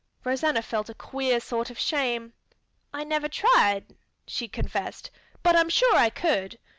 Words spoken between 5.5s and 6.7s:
I am sure I could."